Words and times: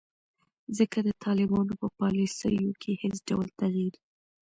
ځکه 0.77 0.97
د 1.07 1.09
طالبانو 1.23 1.73
په 1.81 1.87
پالیسیو 1.99 2.71
کې 2.81 2.91
هیڅ 3.03 3.15
ډول 3.29 3.47
تغیر 3.59 3.93